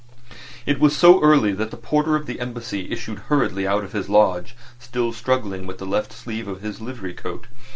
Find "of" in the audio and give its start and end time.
2.15-2.25, 3.83-3.91, 6.47-6.61